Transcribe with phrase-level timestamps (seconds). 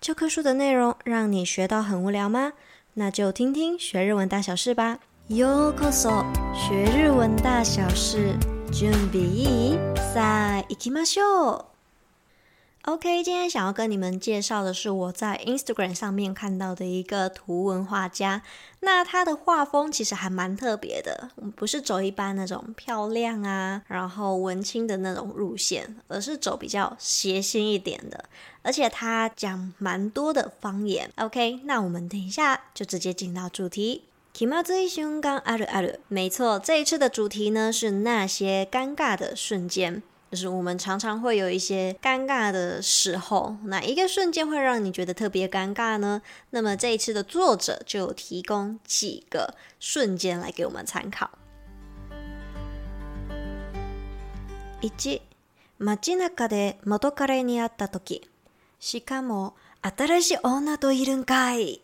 [0.00, 2.53] 教科书的内容让你学到很无聊吗？
[2.95, 4.99] 那就听听学日文大小事吧。
[5.29, 8.35] ようこそ，学日文大小事，
[8.71, 9.79] 准备いい？
[10.13, 11.69] さあ、行きましょう。
[12.82, 18.42] OK，今天想要跟你们介绍的是我在 Instagram 上面看到的一个图文画家。
[18.78, 28.26] 那他的画风其实还蛮特别的，不是走一般那种漂亮啊，然后文青的那种路线，而是走比较谐星一点的。
[28.62, 31.10] 而且他讲蛮多的方言。
[31.16, 34.02] OK，那我们等一下就直接进到主题。
[34.32, 35.98] 気まずい瞬间あるある。
[36.06, 40.02] 没错，这一次的主题呢是那些尴尬的瞬间。
[40.30, 46.20] 就是我们常常会有一些尴尬的时候，哪一个瞬间会让你觉得特别尴尬呢？
[46.50, 51.30] 那么这一次的作者就提供几个瞬间来给我们参考。
[54.80, 55.22] 一、
[55.78, 58.22] 街中で元彼に会った时、
[58.78, 61.80] しかも新しい女といるんかい。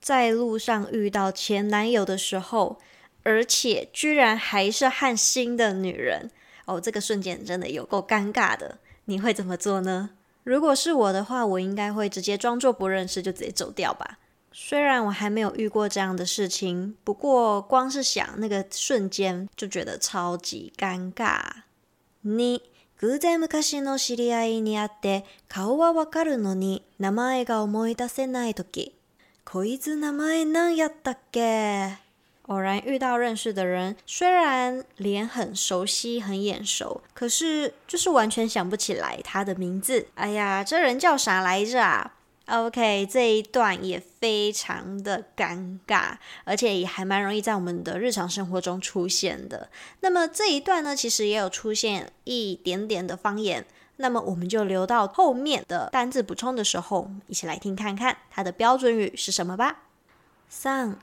[0.00, 2.78] 在路上遇到前男友的时候，
[3.22, 6.30] 而且居然还是和新的女人。
[6.68, 10.10] 哦，这个瞬间真的有够尴尬的，你会怎么做呢？
[10.44, 14.18] 如果是我的话，我应该会直接装作不认识，就直接走掉吧。
[14.52, 21.40] 虽然我还没有遇过这样的事情，不过光是想那个瞬间就觉得超级尴尬。
[22.20, 22.62] 你
[23.00, 28.94] 偶然昔の知り合いに会って颜はわかるのに名前が思い出せないとき、
[29.44, 31.98] こいつ名前何やったっけ？
[32.49, 40.07] 偶然遇到认识的人，虽然脸很熟悉、很眼熟，可是就是完全想不起来他的名字。
[40.15, 42.15] 哎呀，这人叫啥来着啊
[42.47, 49.69] ？OK，这一段也非常的尴尬，而且也还蛮容易在我们的日常生活中出现的。
[49.99, 53.63] 那么这一段呢，其实也有出现一点点的方言。
[53.97, 59.83] 那么我们就留到后面的单字补充的时候，一起来听看看它的标准语是什么吧。
[60.49, 60.97] 三。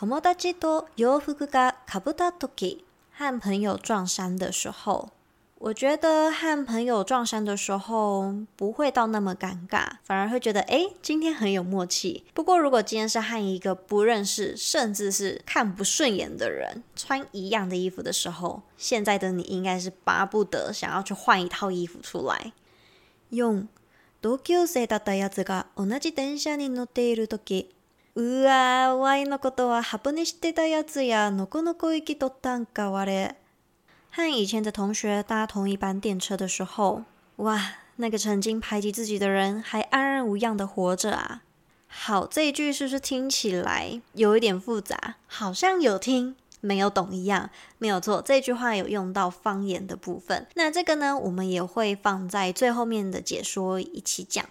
[0.00, 5.08] 友达と洋服が被った时，和朋友撞衫的时候，
[5.58, 12.24] 我觉得和朋友撞衫的时候不会到那么尴尬，反而会觉得诶，今天很有默契。
[12.34, 22.52] 不过如果今天是和一个不认识，甚至是看不顺眼的人穿一样的衣服的时候，现在的你应该是巴不得想要去换一套衣服出来。
[23.30, 23.66] 用
[24.20, 27.70] 同级生だったやつが同じ电车に乗っている时。
[28.14, 33.36] うわ、わいのことはハプにしてたやつや、のこのこ生きとったんかわれ。
[34.10, 37.04] 和以前的同学搭同一班电车的时候，
[37.36, 41.42] 哇，那个曾经排挤自己的人还安然无恙的活着啊！
[41.88, 45.16] 好，这一句是不是听起来有一点复杂？
[45.26, 47.50] 好像有听没有懂一样。
[47.76, 50.46] 没有错，这句话有用到方言的部分。
[50.54, 54.42] 那这个呢，我们也会放在最后面的解说一起讲。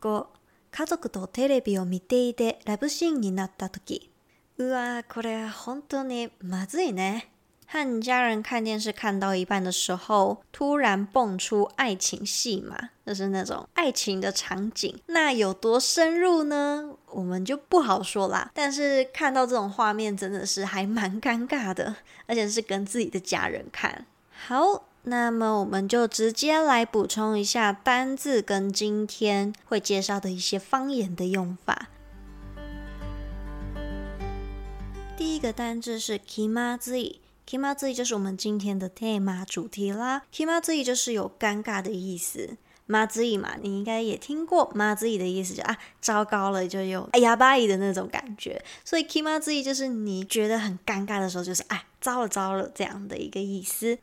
[0.00, 0.30] 过。
[0.70, 4.10] 家族とテレビを见ていてラブシーンになった时，
[4.58, 7.30] うわ、これは本当にまずいね。
[7.66, 16.96] 和家人看电视看到一半的时候，突然蹦出爱情戏码，就是那种爱情的场景，那有多深入呢？
[17.10, 18.50] 我们就不好说啦。
[18.54, 21.96] 但是看到这种画面，真的是还蛮尴尬的，
[22.26, 24.06] 而且是跟自己的家人看。
[24.30, 24.84] 好。
[25.08, 31.88] 那么我们就直接来补充一下单字跟今天会介绍的一些方言的用法。
[35.16, 37.16] 第一个单字是気まずい，
[37.46, 40.22] 気まずい就是我们今天的 theme 主题啦。
[40.32, 42.56] 気まずい就是有尴尬的意思，
[42.88, 48.64] まずい嘛，你应该也听过まずい的意思就啊糟糕了，就有哎呀巴伊的那种感觉。
[48.84, 53.98] 所以気まずい就是你觉得很尴尬的时候，就是哎糟了糟了这样的一个意思。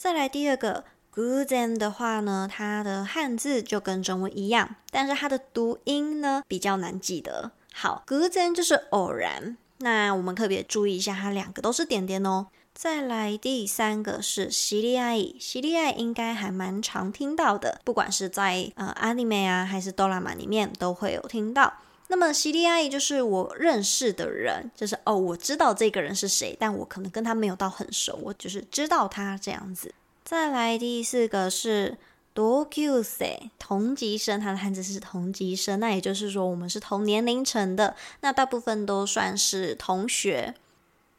[0.00, 0.84] 再来第二个
[1.16, 7.52] 偶然的话呢，它的汉字就跟中文一样，但是它的读音呢比较难记得。
[7.72, 12.48] 好，偶然就是偶然，那我们特别注意一下，它两个都是点点哦。
[12.74, 21.72] 再来第三个是知り合い，知り合い应该还蛮常听到的，不管是在呃 anime 啊还是哆啦 A 梦里面都会有听到。
[22.08, 29.94] 那么知り合い就是我认识的人，就是哦，我知道这个人是谁，但我可能跟他没有到很熟，我就是知道他这样子。
[30.24, 31.96] 再来第四个是
[32.34, 40.54] 同级生，同级生，它的汉字是同级生，那也就是说我们是同年龄层的，那大部分都算是同学。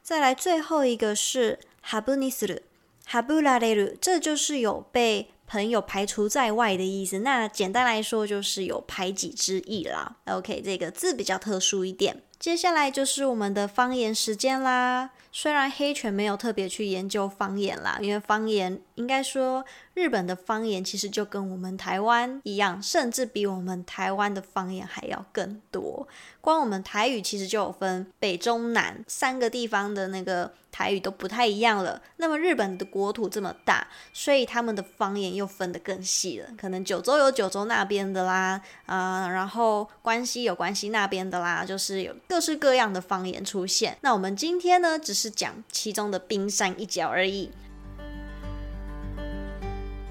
[0.02, 2.62] 再来最后一个是ハブにする，
[3.10, 5.30] ハブられる，这就是有被。
[5.50, 10.18] 朋友排除在外的意思，那简单来说就是有排挤之意啦。
[10.26, 12.22] OK，这个字比较特殊一点。
[12.43, 15.11] 接下来就是我们的方言时间啦。
[15.31, 26.07] 虽然黑犬没有特别去研究方言啦，因为方言应该说日本的方言其实就跟我们台湾一样，甚至比我们台湾的方言还要更多。
[26.41, 32.03] 光我们台语其实就有分北中南三个地方的那个台语都不太一样了。
[32.17, 36.49] 那么日本的国土这么大，所以他们的方言又分得更细了。
[36.59, 43.98] 可能九州有九州那边的啦，啊、然后关西有关西那边的啦，就是有各式各样的方言出现。
[44.02, 47.52] 那我们今天呢，只是讲其中的冰山一角而已。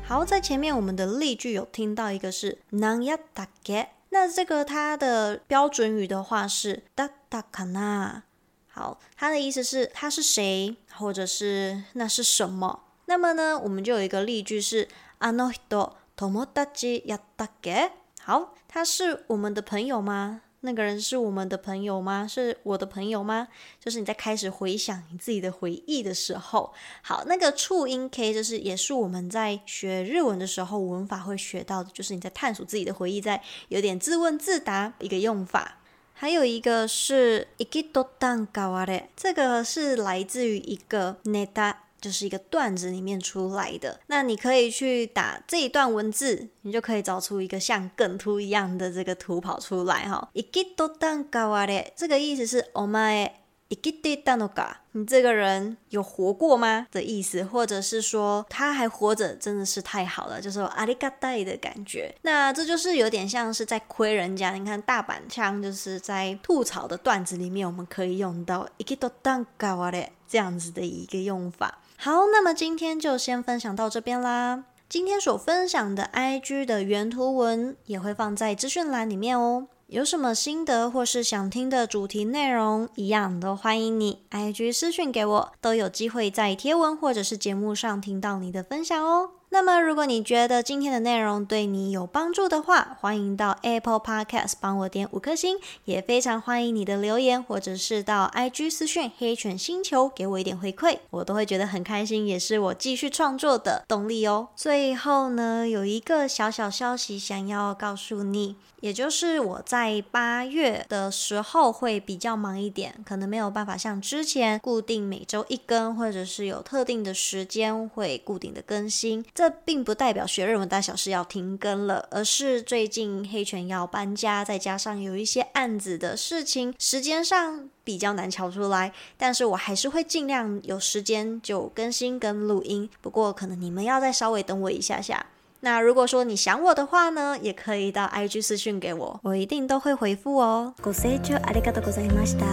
[0.05, 3.88] 好，在前面我们的例句有听到一个是なんやったっけ。
[4.11, 8.23] 那这个它的标准语的话是だったかな。
[8.69, 12.85] 好，它的意思是他是谁，或者是那是什么。
[13.06, 14.88] 那么呢，我们就有一个例句是
[15.19, 17.91] あの人友达やったっけ。
[18.23, 20.43] 好，他是我们的朋友吗？
[20.61, 22.26] 那个人是我们的朋友吗？
[22.26, 23.47] 是我的朋友吗？
[23.79, 26.73] 就是你在开始回想你自己的回忆的时候，
[27.03, 35.79] 好，那个促音 K 就是也是我们在学日文的时候文法会学到的，就是你在探索自己的回忆，在有点自问自答一个用法。
[36.14, 41.75] 还有一个是行きとったんかわれ，这个是来自于一个ネタ。
[42.00, 50.29] 就是一个段子里面出来的，那你可以去打这一段文字，你就可以找出一个像梗图一样的这个图跑出来哈。
[50.35, 54.76] 生きとったんかわれ，这个意思是お前生きてたのか？
[54.93, 56.87] 你这个人有活过吗？
[56.93, 62.14] 的意思，或者是说他还活着，真的是太好了，就是ありがたい的感觉。
[62.23, 64.53] 那这就是有点像是在亏人家。
[64.53, 71.81] 你看大阪腔，就是在吐槽的段子里面，我们可以用到生きとったんかわれ这样子的一个用法。
[72.03, 74.63] 好，那么今天就先分享到这边啦。
[74.89, 79.68] 今天所分享的 IG 的原图文也会放在资讯栏里面哦。
[79.86, 89.30] 有什么心得或是想听的主题内容，一样都欢迎你 IG 私讯给我，都有机会在贴文或者是节目上听到你的分享哦。
[89.53, 104.48] 那么，如果你觉得今天的内容对你有帮助的话，欢迎到 Apple Podcast 帮我点五颗星，也非常欢迎你的留言，或者是到 IG 私讯黑犬星球给我一点回馈，我都会觉得很开心，也是我继续创作的动力哦。
[104.56, 108.56] 最后呢，有一个小小消息想要告诉你。
[108.81, 119.24] 也就是我在八月的时候会比较忙一点，可能没有办法像之前固定每周一更，或者是有特定的时间会固定的更新。
[119.41, 128.93] 这并不代表学日文大小事要停更了，而是最近黑犬要搬家，再加上有一些案子的事情，时间上比较难敲出来。
[129.17, 132.88] 但是我还是会尽量有时间就更新跟录音。
[133.00, 135.26] 不过可能你们要再稍微等我一下下。
[135.61, 140.75] 那如果说你想我的话呢，也可以到 IG 私讯给我，我一定都会回复哦。
[140.82, 142.44] ご清聴ありがとうございました。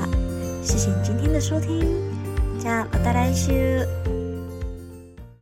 [0.64, 1.86] 谢谢你今天的收听，
[2.60, 4.07] じゃあまた来周。